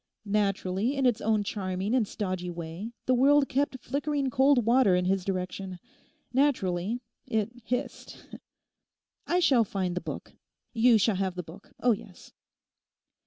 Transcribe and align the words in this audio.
Naturally, 0.25 0.95
in 0.95 1.05
its 1.05 1.21
own 1.21 1.43
charming 1.43 1.93
and 1.93 2.07
stodgy 2.07 2.49
way 2.49 2.91
the 3.05 3.13
world 3.13 3.47
kept 3.47 3.77
flickering 3.79 4.31
cold 4.31 4.65
water 4.65 4.95
in 4.95 5.05
his 5.05 5.23
direction. 5.23 5.77
Naturally 6.33 7.01
it 7.27 7.51
hissed.... 7.65 8.27
I 9.27 9.39
shall 9.39 9.63
find 9.63 9.93
the 9.93 10.01
book. 10.01 10.33
You 10.73 10.97
shall 10.97 11.17
have 11.17 11.35
the 11.35 11.43
book; 11.43 11.73
oh 11.81 11.91
yes. 11.91 12.33